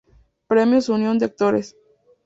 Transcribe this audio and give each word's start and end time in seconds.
Premios 0.47 0.89
Unión 0.89 1.19
de 1.19 1.25
Actores 1.25 1.75